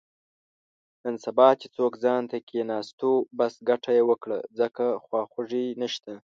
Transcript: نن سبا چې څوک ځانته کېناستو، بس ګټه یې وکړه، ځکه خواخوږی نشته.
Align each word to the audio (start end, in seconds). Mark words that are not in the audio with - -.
نن 1.03 1.15
سبا 1.25 1.47
چې 1.59 1.67
څوک 1.75 1.93
ځانته 2.03 2.37
کېناستو، 2.49 3.11
بس 3.37 3.53
ګټه 3.69 3.91
یې 3.97 4.03
وکړه، 4.09 4.37
ځکه 4.59 4.83
خواخوږی 5.05 5.65
نشته. 5.81 6.13